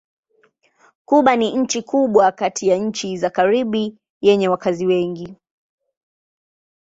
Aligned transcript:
Kuba 1.05 1.35
ni 1.35 1.57
nchi 1.57 1.81
kubwa 1.81 2.31
kati 2.31 2.67
ya 2.67 2.77
nchi 2.77 3.17
za 3.17 3.29
Karibi 3.29 3.97
yenye 4.21 4.47
wakazi 4.47 4.85
wengi. 4.85 5.35